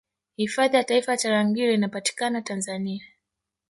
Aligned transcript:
Hifadhi 0.35 0.75
ya 0.75 0.83
Taifa 0.83 1.11
ya 1.11 1.17
Tarangire 1.17 1.73
inapatikana 1.73 2.41
Tanzania 2.41 3.03